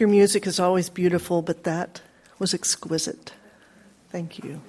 Your 0.00 0.08
music 0.08 0.46
is 0.46 0.58
always 0.58 0.88
beautiful, 0.88 1.42
but 1.42 1.64
that 1.64 2.00
was 2.38 2.54
exquisite. 2.54 3.34
Thank 4.08 4.38
you. 4.38 4.62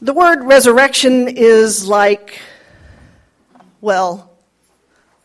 The 0.00 0.12
word 0.12 0.44
resurrection 0.44 1.26
is 1.26 1.84
like, 1.88 2.38
well, 3.80 4.30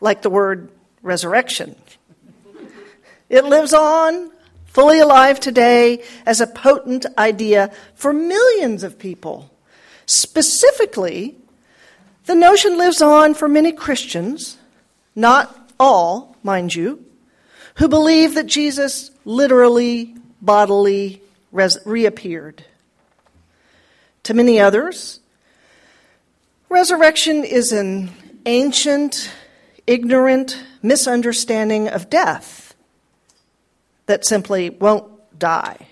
like 0.02 0.24
the 0.24 0.32
word 0.32 0.72
resurrection. 1.04 1.76
It 3.30 3.46
lives 3.46 3.74
on, 3.74 4.32
fully 4.66 4.98
alive 4.98 5.40
today, 5.40 6.04
as 6.26 6.42
a 6.42 6.48
potent 6.48 7.06
idea 7.16 7.72
for 7.94 8.12
millions 8.12 8.82
of 8.82 8.98
people. 8.98 9.52
Specifically, 10.08 11.36
the 12.28 12.36
notion 12.36 12.78
lives 12.78 13.02
on 13.02 13.34
for 13.34 13.48
many 13.48 13.72
Christians, 13.72 14.58
not 15.16 15.72
all, 15.80 16.36
mind 16.44 16.76
you, 16.76 17.04
who 17.76 17.88
believe 17.88 18.36
that 18.36 18.48
Jesus 18.48 19.12
literally, 19.24 20.14
bodily 20.42 21.22
res- 21.54 21.80
reappeared. 21.86 22.66
To 24.24 24.34
many 24.34 24.60
others, 24.60 25.22
resurrection 26.68 27.46
is 27.46 27.72
an 27.72 28.12
ancient, 28.46 29.32
ignorant 29.88 30.62
misunderstanding 30.82 31.88
of 31.88 32.10
death 32.10 32.76
that 34.08 34.26
simply 34.26 34.70
won't 34.70 35.10
die. 35.40 35.88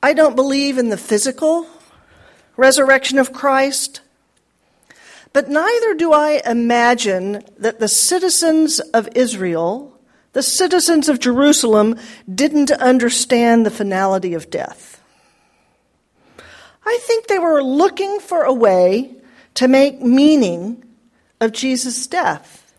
I 0.00 0.12
don't 0.12 0.36
believe 0.36 0.78
in 0.78 0.88
the 0.88 0.96
physical 0.96 1.66
resurrection 2.58 3.18
of 3.18 3.32
Christ, 3.32 4.02
but 5.32 5.48
neither 5.48 5.94
do 5.94 6.12
I 6.12 6.42
imagine 6.44 7.44
that 7.56 7.78
the 7.78 7.88
citizens 7.88 8.80
of 8.80 9.08
Israel, 9.14 9.98
the 10.32 10.42
citizens 10.42 11.08
of 11.08 11.20
Jerusalem, 11.20 11.96
didn't 12.32 12.70
understand 12.72 13.64
the 13.64 13.70
finality 13.70 14.34
of 14.34 14.50
death. 14.50 15.00
I 16.84 16.98
think 17.02 17.26
they 17.26 17.38
were 17.38 17.62
looking 17.62 18.18
for 18.18 18.42
a 18.42 18.52
way 18.52 19.14
to 19.54 19.68
make 19.68 20.02
meaning 20.02 20.84
of 21.40 21.52
Jesus' 21.52 22.06
death, 22.08 22.74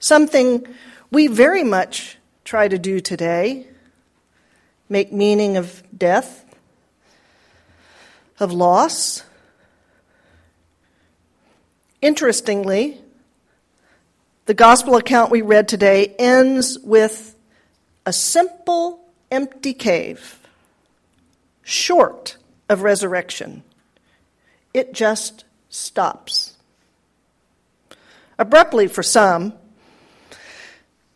something 0.00 0.66
we 1.12 1.28
very 1.28 1.62
much 1.62 2.18
try 2.44 2.66
to 2.66 2.78
do 2.78 2.98
today 3.00 3.66
make 4.88 5.12
meaning 5.12 5.56
of 5.56 5.84
death, 5.96 6.44
of 8.40 8.52
loss. 8.52 9.22
Interestingly, 12.02 12.98
the 14.46 14.54
gospel 14.54 14.96
account 14.96 15.30
we 15.30 15.42
read 15.42 15.68
today 15.68 16.14
ends 16.18 16.78
with 16.78 17.36
a 18.06 18.12
simple, 18.12 19.00
empty 19.30 19.74
cave, 19.74 20.38
short 21.62 22.36
of 22.68 22.82
resurrection. 22.82 23.62
It 24.74 24.92
just 24.92 25.44
stops. 25.68 26.56
Abruptly 28.38 28.88
for 28.88 29.02
some, 29.02 29.52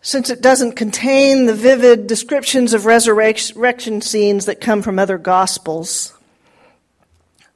since 0.02 0.28
it 0.28 0.42
doesn't 0.42 0.72
contain 0.72 1.47
the 1.47 1.55
vivid 1.55 2.06
descriptions 2.06 2.75
of 2.75 2.84
resurrection 2.84 4.02
scenes 4.02 4.45
that 4.45 4.61
come 4.61 4.83
from 4.83 4.98
other 4.98 5.17
gospels. 5.17 6.14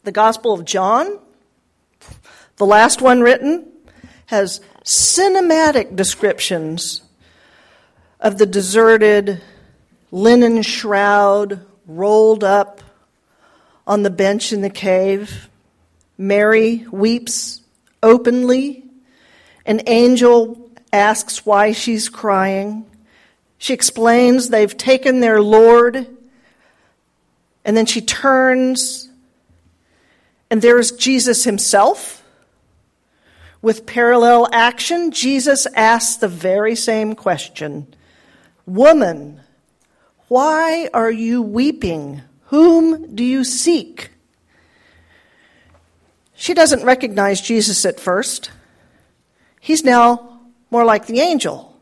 The 0.08 0.12
Gospel 0.12 0.54
of 0.54 0.64
John, 0.64 1.18
the 2.56 2.64
last 2.64 3.02
one 3.02 3.20
written, 3.20 3.70
has 4.24 4.62
cinematic 4.82 5.96
descriptions 5.96 7.02
of 8.18 8.38
the 8.38 8.46
deserted 8.46 9.42
linen 10.10 10.62
shroud 10.62 11.60
rolled 11.86 12.42
up 12.42 12.80
on 13.86 14.02
the 14.02 14.08
bench 14.08 14.50
in 14.50 14.62
the 14.62 14.70
cave. 14.70 15.50
Mary 16.16 16.86
weeps 16.90 17.60
openly. 18.02 18.84
An 19.66 19.82
angel 19.86 20.70
asks 20.90 21.44
why 21.44 21.72
she's 21.72 22.08
crying. 22.08 22.86
She 23.58 23.74
explains 23.74 24.48
they've 24.48 24.74
taken 24.74 25.20
their 25.20 25.42
Lord, 25.42 26.06
and 27.62 27.76
then 27.76 27.84
she 27.84 28.00
turns, 28.00 29.07
and 30.50 30.62
there's 30.62 30.92
Jesus 30.92 31.44
himself. 31.44 32.22
With 33.60 33.86
parallel 33.86 34.48
action, 34.52 35.10
Jesus 35.10 35.66
asks 35.74 36.16
the 36.16 36.28
very 36.28 36.76
same 36.76 37.14
question 37.14 37.86
Woman, 38.66 39.40
why 40.28 40.90
are 40.92 41.10
you 41.10 41.42
weeping? 41.42 42.22
Whom 42.46 43.14
do 43.14 43.24
you 43.24 43.44
seek? 43.44 44.10
She 46.34 46.54
doesn't 46.54 46.84
recognize 46.84 47.40
Jesus 47.40 47.84
at 47.84 47.98
first. 47.98 48.50
He's 49.60 49.84
now 49.84 50.40
more 50.70 50.84
like 50.84 51.06
the 51.06 51.20
angel. 51.20 51.80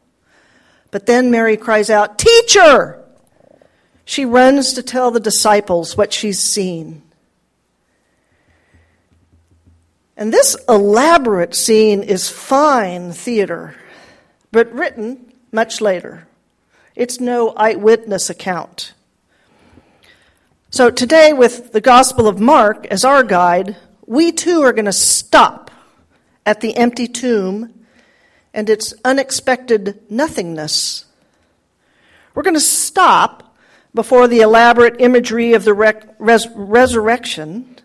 But 0.90 1.06
then 1.06 1.30
Mary 1.30 1.56
cries 1.56 1.90
out, 1.90 2.18
Teacher! 2.18 3.02
She 4.04 4.24
runs 4.24 4.72
to 4.74 4.82
tell 4.82 5.10
the 5.10 5.20
disciples 5.20 5.96
what 5.96 6.12
she's 6.12 6.38
seen. 6.38 7.02
And 10.16 10.32
this 10.32 10.56
elaborate 10.68 11.54
scene 11.54 12.02
is 12.02 12.30
fine 12.30 13.12
theater, 13.12 13.74
but 14.50 14.72
written 14.72 15.32
much 15.52 15.80
later. 15.80 16.26
It's 16.94 17.20
no 17.20 17.50
eyewitness 17.50 18.30
account. 18.30 18.94
So 20.70 20.90
today, 20.90 21.32
with 21.34 21.72
the 21.72 21.82
Gospel 21.82 22.26
of 22.26 22.40
Mark 22.40 22.86
as 22.86 23.04
our 23.04 23.22
guide, 23.22 23.76
we 24.06 24.32
too 24.32 24.62
are 24.62 24.72
going 24.72 24.86
to 24.86 24.92
stop 24.92 25.70
at 26.46 26.60
the 26.60 26.76
empty 26.76 27.08
tomb 27.08 27.84
and 28.54 28.70
its 28.70 28.94
unexpected 29.04 30.00
nothingness. 30.10 31.04
We're 32.34 32.42
going 32.42 32.54
to 32.54 32.60
stop 32.60 33.54
before 33.94 34.28
the 34.28 34.40
elaborate 34.40 34.96
imagery 34.98 35.52
of 35.52 35.64
the 35.64 35.74
res- 35.74 36.48
resurrection 36.54 37.75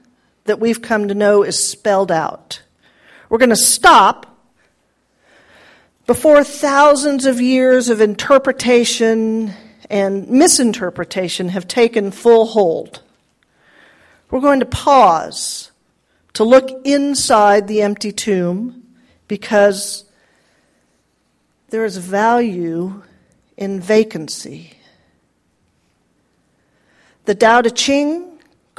that 0.45 0.59
we've 0.59 0.81
come 0.81 1.07
to 1.07 1.15
know 1.15 1.43
is 1.43 1.63
spelled 1.63 2.11
out. 2.11 2.61
We're 3.29 3.37
going 3.37 3.49
to 3.49 3.55
stop 3.55 4.27
before 6.07 6.43
thousands 6.43 7.25
of 7.25 7.39
years 7.39 7.89
of 7.89 8.01
interpretation 8.01 9.53
and 9.89 10.29
misinterpretation 10.29 11.49
have 11.49 11.67
taken 11.67 12.11
full 12.11 12.45
hold. 12.45 13.01
We're 14.29 14.39
going 14.39 14.61
to 14.61 14.65
pause 14.65 15.71
to 16.33 16.43
look 16.43 16.69
inside 16.85 17.67
the 17.67 17.81
empty 17.81 18.11
tomb 18.11 18.83
because 19.27 20.05
there 21.69 21.85
is 21.85 21.97
value 21.97 23.03
in 23.57 23.79
vacancy. 23.79 24.73
The 27.25 27.35
Tao 27.35 27.61
Te 27.61 27.69
Ching 27.69 28.30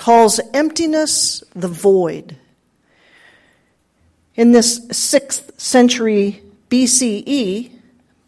calls 0.03 0.41
emptiness 0.53 1.45
the 1.55 1.69
void. 1.69 2.37
In 4.35 4.51
this 4.51 4.81
6th 4.87 5.61
century 5.61 6.43
BCE, 6.69 7.71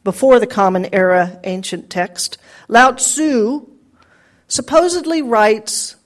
before 0.04 0.38
the 0.38 0.46
Common 0.46 0.94
Era 0.94 1.40
ancient 1.42 1.90
text, 1.90 2.38
Lao 2.68 2.92
Tzu 2.92 3.66
supposedly 4.46 5.20
writes 5.20 5.96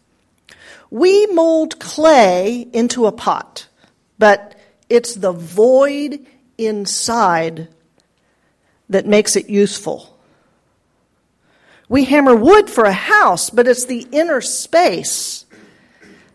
We 0.88 1.26
mold 1.26 1.78
clay 1.78 2.66
into 2.72 3.04
a 3.04 3.12
pot, 3.12 3.68
but 4.18 4.58
it's 4.88 5.16
the 5.16 5.32
void 5.32 6.24
inside 6.56 7.68
that 8.88 9.04
makes 9.04 9.36
it 9.36 9.50
useful. 9.50 10.18
We 11.90 12.04
hammer 12.04 12.34
wood 12.34 12.70
for 12.70 12.84
a 12.84 12.92
house, 12.92 13.50
but 13.50 13.68
it's 13.68 13.84
the 13.84 14.08
inner 14.12 14.40
space 14.40 15.44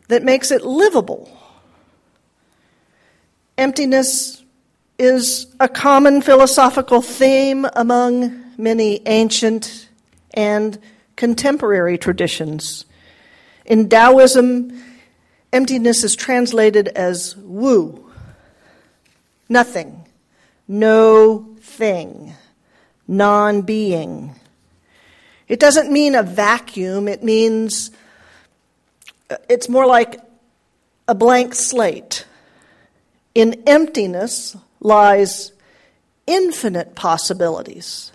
that 0.08 0.24
makes 0.24 0.52
it 0.52 0.64
livable. 0.64 1.30
Emptiness 3.58 4.44
is 5.00 5.48
a 5.60 5.68
common 5.68 6.22
philosophical 6.22 7.02
theme 7.02 7.66
among 7.76 8.44
many 8.58 9.02
ancient 9.06 9.90
and 10.34 10.80
contemporary 11.16 11.98
traditions. 11.98 12.86
In 13.66 13.90
Taoism, 13.90 14.84
emptiness 15.52 16.04
is 16.04 16.16
translated 16.16 16.88
as 16.90 17.36
wu, 17.38 18.12
nothing, 19.50 20.06
no 20.68 21.56
thing 21.62 22.34
non 23.08 23.62
being. 23.62 24.36
It 25.48 25.60
doesn't 25.60 25.92
mean 25.92 26.16
a 26.16 26.24
vacuum, 26.24 27.08
it 27.08 27.24
means 27.24 27.92
it's 29.50 29.70
more 29.70 29.86
like 29.86 30.20
a 31.08 31.16
blank 31.16 31.56
slate. 31.56 32.26
In 33.36 33.64
emptiness 33.66 34.56
lies 34.80 35.52
infinite 36.28 36.96
possibilities. 36.96 38.12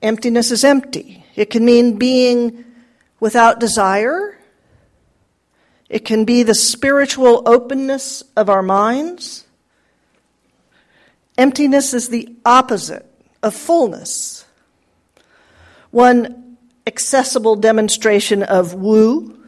Emptiness 0.00 0.50
is 0.50 0.64
empty. 0.64 1.24
It 1.36 1.50
can 1.50 1.64
mean 1.64 1.96
being 1.98 2.64
without 3.20 3.60
desire. 3.60 4.38
It 5.88 6.04
can 6.04 6.24
be 6.24 6.42
the 6.42 6.54
spiritual 6.54 7.42
openness 7.46 8.22
of 8.36 8.48
our 8.48 8.62
minds. 8.62 9.44
Emptiness 11.38 11.94
is 11.94 12.08
the 12.08 12.34
opposite 12.44 13.06
of 13.42 13.54
fullness. 13.54 14.44
One 15.90 16.56
accessible 16.86 17.56
demonstration 17.56 18.42
of 18.42 18.74
Wu 18.74 19.41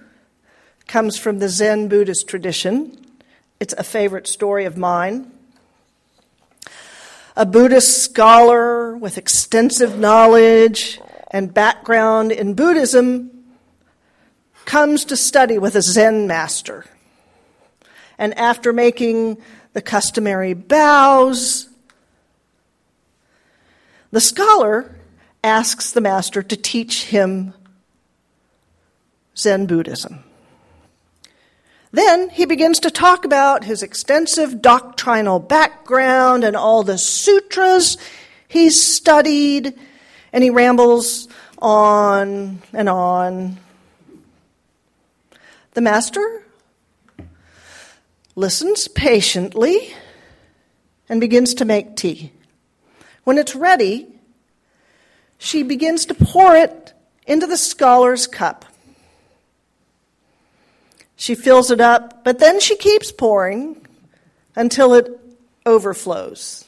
comes 0.87 1.19
from 1.19 1.39
the 1.39 1.49
Zen 1.49 1.89
Buddhist 1.89 2.29
tradition. 2.29 2.97
It's 3.61 3.75
a 3.75 3.85
favorite 3.85 4.27
story 4.27 4.65
of 4.65 4.77
mine. 4.77 5.31
A 7.37 7.47
Buddhist 7.47 8.03
scholar 8.03 8.97
with 8.97 9.19
extensive 9.19 9.99
knowledge 9.99 11.01
and 11.31 11.53
background 11.53 12.31
in 12.31 12.55
Buddhism 12.55 13.31
comes 14.65 15.05
to 15.07 15.17
study 15.17 15.59
with 15.59 15.75
a 15.75 15.83
Zen 15.83 16.27
master. 16.27 16.85
And 18.19 18.37
after 18.39 18.73
making 18.73 19.39
the 19.73 19.83
customary 19.83 20.55
bows, 20.55 21.69
the 24.13 24.21
scholar 24.21 24.97
asks 25.43 25.91
the 25.91 26.01
master 26.01 26.43
to 26.43 26.57
teach 26.57 27.07
him 27.07 27.53
Zen 29.37 29.67
Buddhism. 29.67 30.23
Then 31.95 32.29
he 32.29 32.45
begins 32.45 32.81
to 32.81 32.91
talk 32.91 33.25
about 33.25 33.63
his 33.63 33.85
extensive 33.85 34.61
doctrinal 34.61 35.39
background 35.39 36.43
and 36.43 36.57
all 36.57 36.83
the 36.83 36.99
sutras 36.99 37.97
he's 38.49 38.83
studied, 38.83 39.79
and 40.33 40.43
he 40.43 40.51
rambles 40.51 41.29
on 41.57 42.61
and 42.73 42.89
on. 42.89 43.59
The 45.75 45.83
master 45.83 46.45
listens 48.35 48.89
patiently 48.89 49.95
and 51.09 51.21
begins 51.21 51.55
to 51.55 51.65
make 51.65 51.95
tea. 51.95 52.33
When 53.23 53.39
it's 53.39 53.55
ready, 53.55 54.09
she 55.39 55.63
begins 55.63 56.07
to 56.07 56.15
pour 56.15 56.57
it 56.57 56.93
into 57.25 57.47
the 57.47 57.57
scholar's 57.57 58.27
cup. 58.27 58.65
She 61.25 61.35
fills 61.35 61.71
it 61.71 61.81
up, 61.81 62.23
but 62.23 62.39
then 62.39 62.61
she 62.61 62.77
keeps 62.77 63.11
pouring 63.11 63.87
until 64.55 64.93
it 64.93 65.09
overflows. 65.65 66.67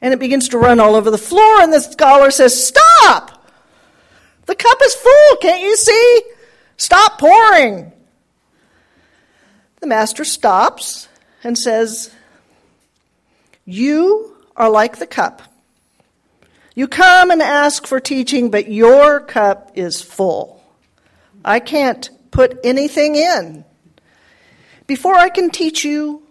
And 0.00 0.14
it 0.14 0.18
begins 0.18 0.48
to 0.48 0.58
run 0.58 0.80
all 0.80 0.94
over 0.94 1.10
the 1.10 1.18
floor, 1.18 1.60
and 1.60 1.70
the 1.70 1.80
scholar 1.80 2.30
says, 2.30 2.68
Stop! 2.68 3.46
The 4.46 4.54
cup 4.54 4.78
is 4.82 4.94
full, 4.94 5.36
can't 5.42 5.60
you 5.60 5.76
see? 5.76 6.22
Stop 6.78 7.18
pouring. 7.18 7.92
The 9.80 9.86
master 9.86 10.24
stops 10.24 11.08
and 11.44 11.58
says, 11.58 12.10
You 13.66 14.38
are 14.56 14.70
like 14.70 14.96
the 14.96 15.06
cup. 15.06 15.42
You 16.74 16.88
come 16.88 17.30
and 17.30 17.42
ask 17.42 17.86
for 17.86 18.00
teaching, 18.00 18.50
but 18.50 18.72
your 18.72 19.20
cup 19.20 19.72
is 19.74 20.00
full. 20.00 20.55
I 21.46 21.60
can't 21.60 22.10
put 22.32 22.58
anything 22.64 23.14
in. 23.14 23.64
Before 24.88 25.14
I 25.14 25.28
can 25.28 25.50
teach 25.50 25.84
you, 25.84 26.22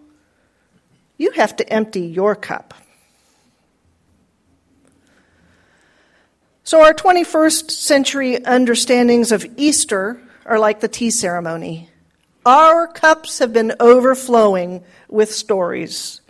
you 1.16 1.30
have 1.32 1.56
to 1.56 1.72
empty 1.72 2.02
your 2.02 2.36
cup. 2.36 2.74
So, 6.64 6.82
our 6.82 6.92
21st 6.92 7.70
century 7.70 8.44
understandings 8.44 9.32
of 9.32 9.46
Easter 9.56 10.20
are 10.44 10.58
like 10.58 10.80
the 10.80 10.88
tea 10.88 11.10
ceremony. 11.10 11.88
Our 12.44 12.86
cups 12.86 13.38
have 13.38 13.52
been 13.52 13.72
overflowing 13.80 14.84
with 15.08 15.32
stories. 15.32 16.20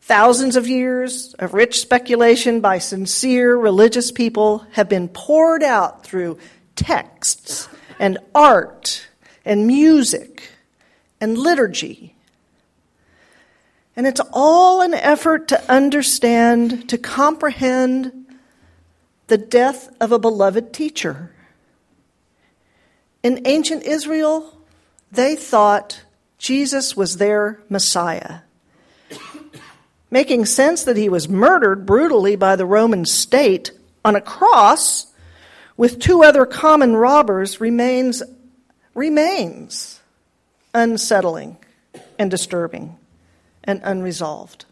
Thousands 0.00 0.56
of 0.56 0.66
years 0.66 1.34
of 1.34 1.52
rich 1.52 1.80
speculation 1.80 2.60
by 2.60 2.78
sincere 2.78 3.54
religious 3.54 4.10
people 4.10 4.64
have 4.72 4.88
been 4.88 5.08
poured 5.08 5.62
out 5.62 6.02
through 6.02 6.38
texts 6.78 7.68
and 7.98 8.18
art 8.34 9.08
and 9.44 9.66
music 9.66 10.50
and 11.20 11.36
liturgy. 11.36 12.14
And 13.96 14.06
it's 14.06 14.20
all 14.32 14.80
an 14.80 14.94
effort 14.94 15.48
to 15.48 15.70
understand, 15.70 16.88
to 16.88 16.96
comprehend 16.96 18.26
the 19.26 19.38
death 19.38 19.88
of 20.00 20.12
a 20.12 20.18
beloved 20.18 20.72
teacher. 20.72 21.32
In 23.24 23.42
ancient 23.44 23.82
Israel, 23.82 24.56
they 25.10 25.34
thought 25.34 26.02
Jesus 26.38 26.96
was 26.96 27.16
their 27.16 27.60
Messiah, 27.68 28.40
making 30.12 30.46
sense 30.46 30.84
that 30.84 30.96
he 30.96 31.08
was 31.08 31.28
murdered 31.28 31.84
brutally 31.84 32.36
by 32.36 32.54
the 32.54 32.64
Roman 32.64 33.04
state 33.04 33.72
on 34.04 34.14
a 34.14 34.20
cross 34.20 35.07
with 35.78 36.00
two 36.00 36.24
other 36.24 36.44
common 36.44 36.94
robbers 36.94 37.60
remains, 37.60 38.22
remains 38.94 40.00
unsettling 40.74 41.56
and 42.18 42.30
disturbing 42.30 42.98
and 43.64 43.80
unresolved. 43.84 44.66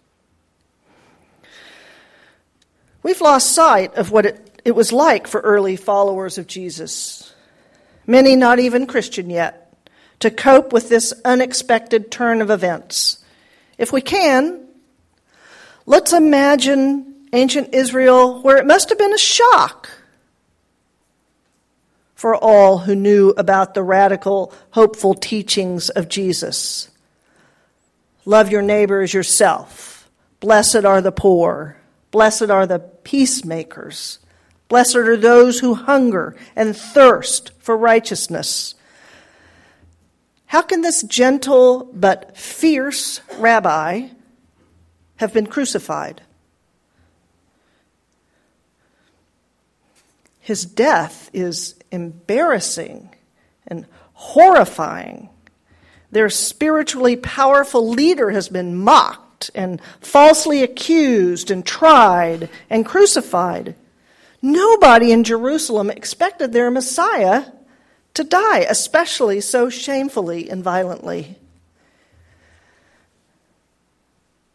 We've 3.04 3.20
lost 3.20 3.52
sight 3.52 3.94
of 3.94 4.10
what 4.10 4.26
it, 4.26 4.60
it 4.64 4.72
was 4.72 4.92
like 4.92 5.28
for 5.28 5.40
early 5.40 5.76
followers 5.76 6.38
of 6.38 6.48
Jesus, 6.48 7.32
many 8.04 8.34
not 8.34 8.58
even 8.58 8.88
Christian 8.88 9.30
yet, 9.30 9.72
to 10.18 10.30
cope 10.30 10.72
with 10.72 10.88
this 10.88 11.14
unexpected 11.24 12.10
turn 12.10 12.42
of 12.42 12.50
events. 12.50 13.24
If 13.78 13.92
we 13.92 14.00
can, 14.00 14.66
let's 15.84 16.12
imagine 16.12 17.14
ancient 17.32 17.74
Israel 17.74 18.42
where 18.42 18.56
it 18.56 18.66
must 18.66 18.88
have 18.88 18.98
been 18.98 19.14
a 19.14 19.18
shock 19.18 19.88
for 22.16 22.34
all 22.34 22.78
who 22.78 22.96
knew 22.96 23.32
about 23.36 23.74
the 23.74 23.82
radical, 23.82 24.52
hopeful 24.70 25.14
teachings 25.14 25.90
of 25.90 26.08
Jesus. 26.08 26.90
Love 28.24 28.50
your 28.50 28.62
neighbor 28.62 29.02
as 29.02 29.14
yourself. 29.14 30.08
Blessed 30.40 30.84
are 30.84 31.02
the 31.02 31.12
poor. 31.12 31.76
Blessed 32.10 32.50
are 32.50 32.66
the 32.66 32.78
peacemakers. 32.78 34.18
Blessed 34.68 34.96
are 34.96 35.16
those 35.16 35.60
who 35.60 35.74
hunger 35.74 36.34
and 36.56 36.74
thirst 36.74 37.52
for 37.58 37.76
righteousness. 37.76 38.74
How 40.46 40.62
can 40.62 40.80
this 40.80 41.02
gentle 41.02 41.90
but 41.92 42.36
fierce 42.36 43.20
rabbi 43.38 44.08
have 45.16 45.34
been 45.34 45.46
crucified? 45.46 46.22
His 50.40 50.64
death 50.64 51.28
is 51.32 51.74
embarrassing 51.90 53.14
and 53.66 53.86
horrifying. 54.14 55.28
Their 56.10 56.30
spiritually 56.30 57.16
powerful 57.16 57.88
leader 57.88 58.30
has 58.30 58.48
been 58.48 58.76
mocked 58.76 59.50
and 59.54 59.80
falsely 60.00 60.62
accused 60.62 61.50
and 61.50 61.64
tried 61.64 62.48
and 62.70 62.86
crucified. 62.86 63.74
Nobody 64.40 65.12
in 65.12 65.24
Jerusalem 65.24 65.90
expected 65.90 66.52
their 66.52 66.70
Messiah 66.70 67.46
to 68.14 68.24
die, 68.24 68.60
especially 68.60 69.40
so 69.40 69.68
shamefully 69.68 70.48
and 70.48 70.64
violently. 70.64 71.36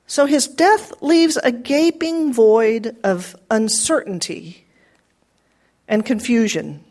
So 0.08 0.26
his 0.26 0.48
death 0.48 1.02
leaves 1.02 1.38
a 1.38 1.52
gaping 1.52 2.34
void 2.34 2.98
of 3.04 3.36
uncertainty 3.50 4.66
and 5.88 6.06
confusion. 6.06 6.84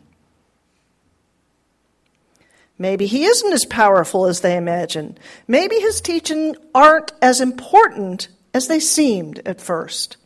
Maybe 2.81 3.05
he 3.05 3.25
isn't 3.25 3.53
as 3.53 3.63
powerful 3.65 4.25
as 4.25 4.41
they 4.41 4.57
imagine. 4.57 5.15
Maybe 5.47 5.75
his 5.75 6.01
teaching 6.01 6.55
aren't 6.73 7.11
as 7.21 7.39
important 7.39 8.27
as 8.55 8.67
they 8.67 8.79
seemed 8.79 9.39
at 9.45 9.61
first. 9.61 10.17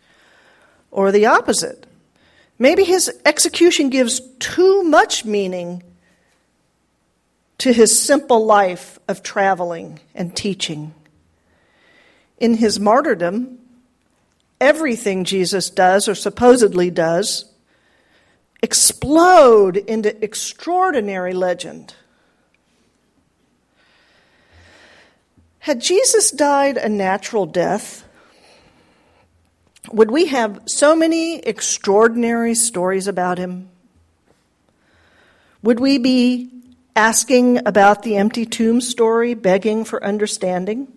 Or 0.90 1.12
the 1.12 1.26
opposite. 1.26 1.86
Maybe 2.58 2.86
his 2.86 3.12
execution 3.26 3.90
gives 3.90 4.22
too 4.40 4.84
much 4.84 5.26
meaning 5.26 5.84
to 7.58 7.74
his 7.74 8.00
simple 8.00 8.46
life 8.46 9.00
of 9.10 9.22
traveling 9.22 10.00
and 10.14 10.34
teaching. 10.34 10.94
In 12.40 12.54
his 12.54 12.80
martyrdom, 12.80 13.60
everything 14.62 15.26
Jesus 15.26 15.70
does 15.70 16.08
or 16.08 16.16
supposedly 16.16 16.90
does 16.90 17.52
explode 18.64 19.76
into 19.76 20.24
extraordinary 20.24 21.34
legend. 21.34 21.94
Had 25.66 25.82
Jesus 25.82 26.30
died 26.30 26.78
a 26.78 26.88
natural 26.88 27.48
death, 27.48 28.06
would 29.92 30.12
we 30.12 30.28
have 30.28 30.62
so 30.68 30.96
many 30.96 31.40
extraordinary 31.40 32.54
stories 32.54 33.08
about 33.08 33.40
him? 33.40 33.70
Would 35.64 35.80
we 35.80 35.98
be 35.98 36.52
asking 36.96 37.66
about 37.66 38.04
the 38.04 38.16
empty 38.16 38.46
tomb 38.46 38.80
story, 38.80 39.34
begging 39.34 39.86
for 39.86 40.04
understanding? 40.04 40.88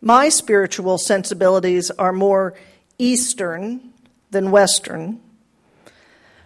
My 0.00 0.30
spiritual 0.30 0.96
sensibilities 0.96 1.90
are 1.90 2.14
more 2.14 2.54
Eastern 2.96 3.92
than 4.30 4.50
Western. 4.50 5.20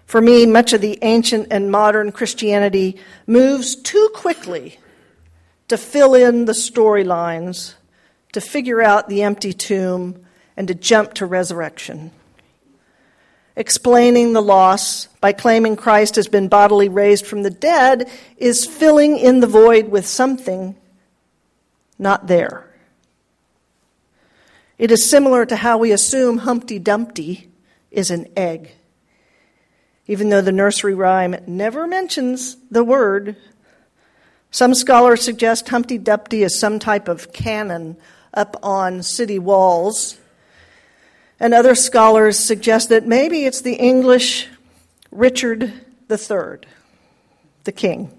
For 0.07 0.21
me, 0.21 0.47
much 0.47 0.73
of 0.73 0.81
the 0.81 0.99
ancient 1.03 1.49
and 1.51 1.71
modern 1.71 2.13
Christianity 2.13 2.97
moves 3.27 3.75
too 3.75 4.11
quickly 4.15 4.79
to 5.69 5.77
fill 5.77 6.15
in 6.15 6.45
the 6.45 6.53
storylines, 6.53 7.75
to 8.33 8.41
figure 8.41 8.83
out 8.83 9.09
the 9.09 9.23
empty 9.23 9.53
tomb, 9.53 10.25
and 10.57 10.69
to 10.69 10.75
jump 10.75 11.15
to 11.15 11.27
resurrection. 11.27 12.11
Explaining 13.57 14.33
the 14.33 14.43
loss 14.43 15.07
by 15.21 15.33
claiming 15.33 15.77
Christ 15.77 16.17
has 16.17 16.29
been 16.29 16.49
bodily 16.49 16.89
raised 16.89 17.27
from 17.27 17.43
the 17.43 17.51
dead 17.51 18.11
is 18.37 18.67
filling 18.67 19.17
in 19.17 19.41
the 19.41 19.47
void 19.47 19.89
with 19.89 20.07
something 20.07 20.77
not 21.99 22.27
there. 22.27 22.69
It 24.77 24.91
is 24.91 25.09
similar 25.09 25.47
to 25.47 25.57
how 25.57 25.79
we 25.79 25.93
assume 25.93 26.39
Humpty 26.39 26.81
Dumpty 26.81 27.49
is 27.93 28.11
an 28.11 28.27
egg. 28.37 28.73
Even 30.07 30.29
though 30.29 30.43
the 30.43 30.53
nursery 30.53 30.95
rhyme 30.95 31.37
never 31.47 31.87
mentions 31.87 32.57
the 32.71 32.85
word, 32.85 33.37
some 34.51 34.75
scholars 34.75 35.23
suggest 35.23 35.69
Humpty 35.69 35.99
Dumpty 35.99 36.43
is 36.43 36.59
some 36.59 36.79
type 36.79 37.09
of 37.09 37.33
cannon 37.33 37.97
up 38.33 38.57
on 38.63 39.03
city 39.03 39.39
walls. 39.39 40.19
And 41.41 41.53
other 41.53 41.75
scholars 41.75 42.39
suggest 42.39 42.91
that 42.91 43.07
maybe 43.07 43.45
it's 43.45 43.63
the 43.63 43.75
English 43.75 44.49
Richard 45.11 45.73
III, 46.11 46.69
the 47.65 47.73
king. 47.73 48.11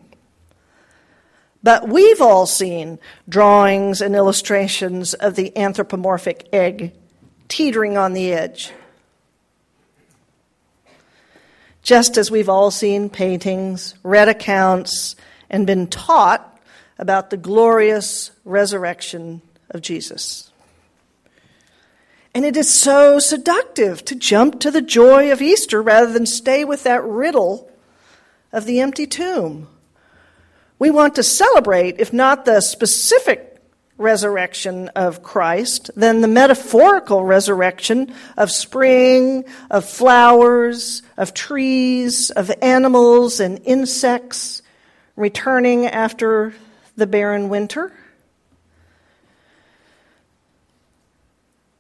But 1.64 1.88
we've 1.88 2.22
all 2.22 2.46
seen 2.46 3.00
drawings 3.28 4.02
and 4.02 4.16
illustrations 4.16 5.14
of 5.14 5.36
the 5.36 5.56
anthropomorphic 5.58 6.48
egg 6.54 6.94
teetering 7.48 7.98
on 7.98 8.14
the 8.14 8.34
edge. 8.34 8.72
Just 11.86 12.18
as 12.18 12.32
we've 12.32 12.50
all 12.50 12.72
seen 12.72 13.12
paintings, 13.12 13.94
read 14.02 14.28
accounts, 14.28 15.16
and 15.52 15.68
been 15.68 15.86
taught 15.86 16.60
about 16.98 17.30
the 17.30 17.38
glorious 17.38 18.32
resurrection 18.44 19.44
of 19.70 19.84
Jesus. 19.84 20.50
And 22.34 22.44
it 22.44 22.58
is 22.58 22.74
so 22.74 23.20
seductive 23.20 24.04
to 24.06 24.16
jump 24.16 24.60
to 24.62 24.72
the 24.72 24.82
joy 24.82 25.32
of 25.32 25.44
Easter 25.44 25.80
rather 25.80 26.12
than 26.12 26.26
stay 26.26 26.66
with 26.66 26.82
that 26.86 27.04
riddle 27.04 27.72
of 28.52 28.66
the 28.66 28.80
empty 28.80 29.06
tomb. 29.06 29.68
We 30.80 30.90
want 30.90 31.14
to 31.16 31.24
celebrate, 31.24 32.00
if 32.00 32.12
not 32.12 32.46
the 32.46 32.62
specific 32.62 33.55
resurrection 33.98 34.90
of 34.90 35.24
Christ, 35.24 35.90
then 35.96 36.22
the 36.22 36.28
metaphorical 36.28 37.24
resurrection 37.24 38.14
of 38.36 38.52
spring, 38.52 39.46
of 39.70 39.86
flowers, 39.86 41.02
of 41.18 41.34
trees, 41.34 42.30
of 42.32 42.52
animals 42.62 43.40
and 43.40 43.62
insects 43.64 44.62
returning 45.16 45.86
after 45.88 46.54
the 46.98 47.08
barren 47.08 47.48
winter. 47.50 47.94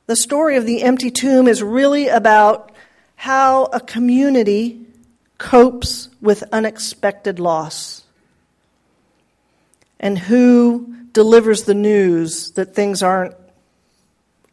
The 0.07 0.15
story 0.15 0.55
of 0.55 0.65
the 0.65 0.83
empty 0.83 1.11
tomb 1.11 1.47
is 1.47 1.63
really 1.63 2.07
about 2.07 2.71
how 3.15 3.65
a 3.65 3.79
community 3.79 4.79
copes 5.37 6.09
with 6.21 6.43
unexpected 6.51 7.39
loss 7.39 8.03
and 9.99 10.17
who 10.17 10.95
delivers 11.15 11.63
the 11.63 11.73
news 11.73 12.51
that 12.51 12.75
things 12.75 13.01
aren't 13.01 13.33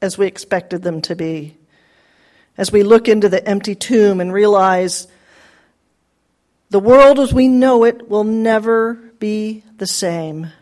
as 0.01 0.17
we 0.17 0.29
expected 0.29 0.81
them 0.83 1.03
to 1.03 1.17
be. 1.17 1.57
As 2.57 2.71
we 2.71 2.85
look 2.85 3.09
into 3.09 3.29
the 3.29 3.45
empty 3.47 3.75
tomb 3.75 4.21
and 4.21 4.33
realize 4.33 5.09
the 6.71 6.79
world 6.79 7.19
as 7.19 7.35
we 7.35 7.49
know 7.49 7.85
it 7.85 8.09
will 8.09 8.23
never 8.23 8.95
be 9.19 9.65
the 9.79 9.89
same. 9.89 10.53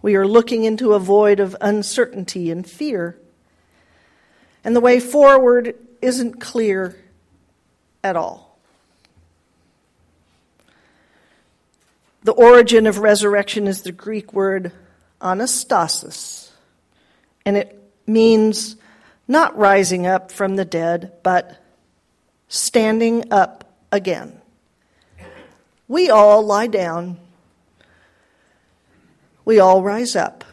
We 0.00 0.16
are 0.16 0.26
looking 0.26 0.64
into 0.64 0.94
a 0.94 0.98
void 0.98 1.38
of 1.38 1.54
uncertainty 1.60 2.50
and 2.50 2.66
fear. 2.66 3.18
And 4.64 4.74
the 4.74 4.80
way 4.80 5.00
forward 5.00 5.74
isn't 6.00 6.40
clear 6.40 6.96
at 8.02 8.16
all. 8.16 8.58
The 12.22 12.32
origin 12.32 12.86
of 12.86 13.00
resurrection 13.00 13.66
is 13.66 13.82
the 13.82 13.92
Greek 13.92 14.32
word 14.32 14.72
anastasis, 15.20 16.50
and 17.44 17.56
it 17.56 17.82
means 18.06 18.76
not 19.28 19.56
rising 19.56 20.06
up 20.06 20.30
from 20.30 20.56
the 20.56 20.64
dead, 20.64 21.12
but 21.22 21.60
standing 22.48 23.32
up 23.32 23.76
again. 23.90 24.40
We 25.88 26.10
all 26.10 26.44
lie 26.44 26.66
down. 26.66 27.18
We 29.44 29.60
all 29.60 29.82
rise 29.82 30.16
up. 30.16 30.44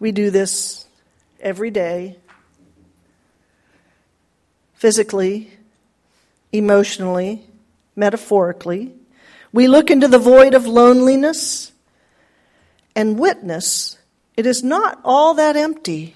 We 0.00 0.12
do 0.12 0.30
this 0.30 0.86
every 1.40 1.70
day, 1.70 2.16
physically, 4.74 5.50
emotionally, 6.52 7.46
metaphorically. 7.94 8.94
We 9.52 9.68
look 9.68 9.90
into 9.90 10.08
the 10.08 10.18
void 10.18 10.54
of 10.54 10.66
loneliness 10.66 11.71
and 12.94 13.18
witness 13.18 13.98
it 14.36 14.46
is 14.46 14.62
not 14.62 15.00
all 15.04 15.34
that 15.34 15.56
empty. 15.56 16.14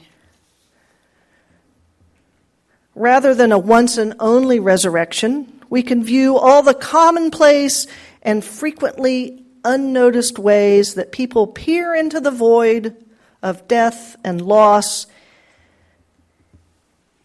Rather 2.95 3.35
than 3.35 3.53
a 3.53 3.59
once 3.59 3.99
and 3.99 4.15
only 4.19 4.59
resurrection, 4.59 5.61
we 5.69 5.83
can 5.83 6.03
view 6.03 6.37
all 6.39 6.63
the 6.63 6.75
commonplace 6.75 7.87
and 8.23 8.43
frequently 8.43 9.45
unnoticed 9.65 10.39
ways 10.39 10.95
that 10.95 11.13
people 11.13 11.47
peer 11.47 11.95
into 11.95 12.21
the 12.21 12.31
void 12.31 12.97
of 13.43 13.69
death 13.69 14.17
and 14.25 14.41
loss 14.41 15.07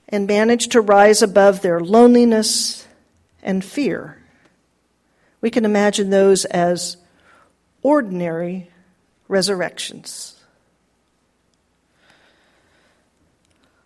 and 0.09 0.27
manage 0.27 0.67
to 0.67 0.81
rise 0.81 1.21
above 1.21 1.61
their 1.61 1.79
loneliness 1.79 2.85
and 3.41 3.63
fear. 3.63 4.17
We 5.39 5.49
can 5.49 5.63
imagine 5.63 6.09
those 6.09 6.43
as 6.45 6.97
ordinary 7.81 8.70
resurrections. 9.31 10.35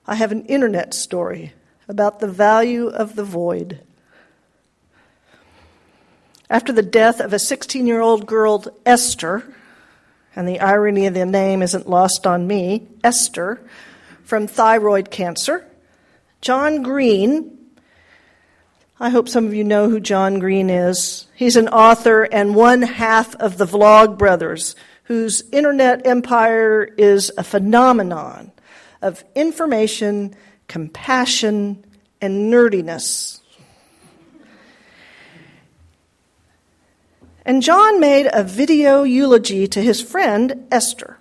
I 0.08 0.16
have 0.16 0.32
an 0.32 0.46
internet 0.48 0.94
story 0.94 1.54
about 1.88 2.20
the 2.20 2.28
value 2.28 2.88
of 2.88 3.16
the 3.16 3.24
void. 3.24 3.80
After 6.50 6.74
the 6.74 6.82
death 6.82 7.20
of 7.20 7.32
a 7.32 7.40
16 7.40 7.86
year 7.86 8.02
old 8.02 8.25
girl, 8.25 8.66
Esther, 8.86 9.56
and 10.36 10.48
the 10.48 10.60
irony 10.60 11.06
of 11.06 11.14
the 11.14 11.25
name 11.25 11.62
isn't 11.62 11.88
lost 11.88 12.25
on 12.28 12.48
me, 12.48 12.88
Esther, 13.04 13.62
from 14.24 14.48
thyroid 14.48 15.12
cancer, 15.12 15.66
John 16.42 16.82
Green, 16.82 17.56
I 19.00 19.10
hope 19.10 19.30
some 19.30 19.46
of 19.46 19.54
you 19.54 19.64
know 19.64 19.90
who 19.90 20.00
John 20.00 20.40
Green 20.40 20.70
is. 20.70 21.28
He's 21.36 21.56
an 21.56 21.68
author 21.68 22.24
and 22.24 22.56
one 22.56 22.82
half 22.82 23.36
of 23.36 23.58
the 23.58 23.66
Vlogbrothers, 23.66 24.75
whose 25.06 25.44
internet 25.52 26.06
empire 26.06 26.84
is 26.98 27.32
a 27.38 27.44
phenomenon 27.44 28.52
of 29.02 29.24
information, 29.36 30.36
compassion, 30.68 31.84
and 32.22 32.52
nerdiness. 32.52 33.40
And 37.46 37.62
John 37.62 38.00
made 38.00 38.28
a 38.34 38.44
video 38.44 39.04
eulogy 39.04 39.68
to 39.68 39.82
his 39.82 40.02
friend 40.02 40.68
Esther. 40.72 41.20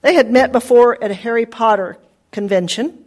They 0.00 0.14
had 0.14 0.30
met 0.30 0.52
before 0.52 1.02
at 1.04 1.10
a 1.10 1.14
Harry 1.14 1.44
Potter 1.44 1.98
convention, 2.30 3.04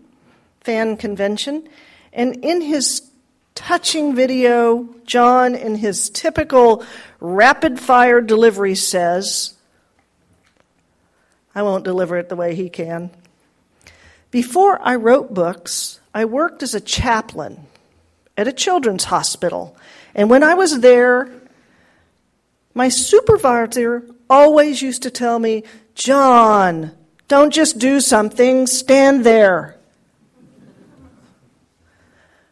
fan 0.62 0.98
convention, 0.98 1.68
and 2.14 2.36
in 2.46 2.62
his 2.62 3.07
touching 3.68 4.16
video, 4.16 4.88
John, 5.06 5.54
in 5.54 5.76
his 5.76 6.10
typical 6.10 6.86
rapid 7.20 7.78
fire 7.78 8.22
delivery, 8.22 8.76
says, 8.76 9.56
I 11.54 11.64
won't 11.64 11.84
deliver 11.84 12.16
it 12.18 12.30
the 12.30 12.38
way 12.38 12.56
he 12.56 12.70
can. 12.70 13.10
Before 14.32 14.80
I 14.82 14.96
wrote 14.96 15.34
books, 15.34 16.00
I 16.14 16.24
worked 16.24 16.64
as 16.64 16.76
a 16.76 16.80
chaplain 16.80 17.68
at 18.38 18.48
a 18.48 18.54
children's 18.54 19.04
hospital. 19.04 19.76
And 20.16 20.30
when 20.30 20.44
I 20.44 20.54
was 20.54 20.80
there, 20.80 21.30
my 22.74 22.88
supervisor 22.88 24.06
always 24.30 24.82
used 24.82 25.04
to 25.04 25.12
tell 25.12 25.40
me, 25.40 25.64
John, 25.94 26.94
don't 27.28 27.54
just 27.54 27.80
do 27.80 28.00
something, 28.00 28.66
stand 28.66 29.26
there. 29.26 29.77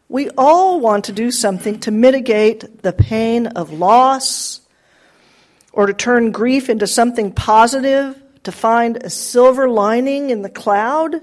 We 0.08 0.30
all 0.30 0.80
want 0.80 1.06
to 1.06 1.12
do 1.12 1.30
something 1.30 1.80
to 1.80 1.90
mitigate 1.90 2.82
the 2.82 2.92
pain 2.92 3.48
of 3.48 3.72
loss 3.72 4.60
or 5.72 5.86
to 5.86 5.92
turn 5.92 6.30
grief 6.30 6.70
into 6.70 6.86
something 6.86 7.32
positive, 7.32 8.20
to 8.44 8.52
find 8.52 8.96
a 9.02 9.10
silver 9.10 9.68
lining 9.68 10.30
in 10.30 10.42
the 10.42 10.48
cloud. 10.48 11.16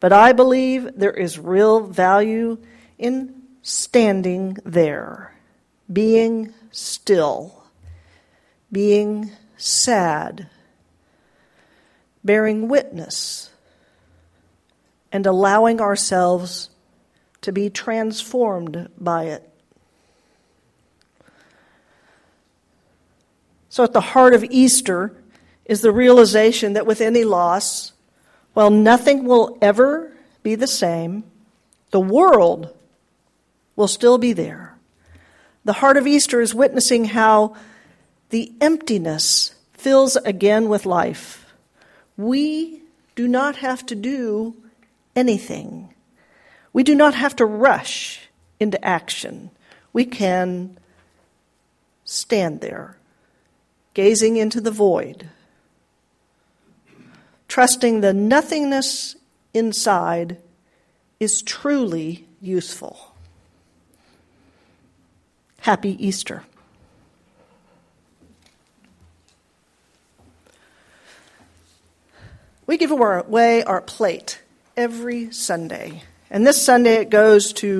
But 0.00 0.12
I 0.12 0.32
believe 0.32 0.90
there 0.96 1.12
is 1.12 1.38
real 1.38 1.80
value 1.80 2.58
in 2.98 3.42
standing 3.62 4.56
there, 4.64 5.34
being 5.90 6.52
still, 6.72 7.64
being 8.72 9.30
sad, 9.56 10.48
bearing 12.24 12.68
witness, 12.68 13.50
and 15.12 15.26
allowing 15.26 15.80
ourselves 15.80 16.70
to 17.48 17.52
be 17.52 17.70
transformed 17.70 18.90
by 18.98 19.24
it. 19.24 19.42
So, 23.70 23.84
at 23.84 23.94
the 23.94 24.02
heart 24.02 24.34
of 24.34 24.44
Easter 24.44 25.16
is 25.64 25.80
the 25.80 25.90
realization 25.90 26.74
that 26.74 26.84
with 26.84 27.00
any 27.00 27.24
loss, 27.24 27.94
while 28.52 28.68
nothing 28.68 29.24
will 29.24 29.56
ever 29.62 30.12
be 30.42 30.56
the 30.56 30.66
same, 30.66 31.24
the 31.90 32.00
world 32.00 32.76
will 33.76 33.88
still 33.88 34.18
be 34.18 34.34
there. 34.34 34.76
The 35.64 35.72
heart 35.72 35.96
of 35.96 36.06
Easter 36.06 36.42
is 36.42 36.54
witnessing 36.54 37.06
how 37.06 37.56
the 38.28 38.52
emptiness 38.60 39.54
fills 39.72 40.16
again 40.16 40.68
with 40.68 40.84
life. 40.84 41.54
We 42.18 42.82
do 43.16 43.26
not 43.26 43.56
have 43.56 43.86
to 43.86 43.94
do 43.94 44.54
anything. 45.16 45.94
We 46.72 46.82
do 46.82 46.94
not 46.94 47.14
have 47.14 47.36
to 47.36 47.44
rush 47.44 48.28
into 48.60 48.82
action. 48.84 49.50
We 49.92 50.04
can 50.04 50.78
stand 52.04 52.60
there, 52.60 52.96
gazing 53.94 54.36
into 54.36 54.60
the 54.60 54.70
void, 54.70 55.28
trusting 57.48 58.00
the 58.00 58.12
nothingness 58.14 59.16
inside 59.52 60.38
is 61.20 61.42
truly 61.42 62.26
useful. 62.40 63.14
Happy 65.60 66.02
Easter. 66.04 66.44
We 72.66 72.76
give 72.76 72.90
away 72.90 73.62
our 73.64 73.80
plate 73.80 74.42
every 74.76 75.32
Sunday. 75.32 76.02
And 76.30 76.46
this 76.46 76.62
Sunday 76.62 76.96
it 76.96 77.10
goes 77.10 77.52
to 77.54 77.76